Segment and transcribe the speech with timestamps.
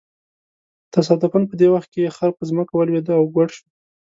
[0.93, 3.65] تصادفاً په دې وخت کې یې خر په ځمکه ولویېد او ګوډ شو.